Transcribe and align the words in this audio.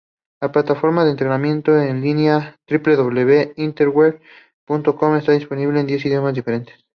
La 0.41 0.51
plataforma 0.51 1.03
de 1.05 1.11
entretenimiento 1.11 1.77
en 1.77 2.01
línea 2.01 2.55
"www.interwetten.com" 2.67 5.15
está 5.15 5.33
disponible 5.33 5.79
en 5.79 5.85
diez 5.85 6.03
idiomas 6.07 6.33
diferentes. 6.33 6.83